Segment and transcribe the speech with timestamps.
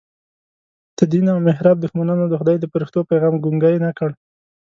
[0.97, 4.09] د دین او محراب دښمنانو د خدای د فرښتو پیغام ګونګی نه کړ.